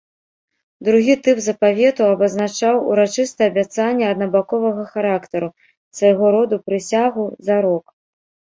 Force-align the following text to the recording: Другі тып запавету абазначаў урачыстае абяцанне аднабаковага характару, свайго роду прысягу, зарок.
Другі 0.87 1.13
тып 1.27 1.37
запавету 1.47 2.01
абазначаў 2.13 2.75
урачыстае 2.95 3.47
абяцанне 3.53 4.05
аднабаковага 4.13 4.83
характару, 4.97 5.47
свайго 6.01 6.25
роду 6.41 6.55
прысягу, 6.67 7.25
зарок. 7.51 7.85